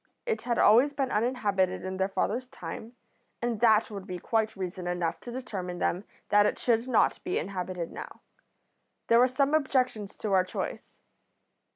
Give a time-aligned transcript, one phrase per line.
[0.25, 2.93] It had always been uninhabited in their father's time,
[3.39, 7.37] and that would be quite reason enough to determine them that it should not be
[7.37, 8.21] inhabited now.
[9.09, 10.97] There were some objections to our choice.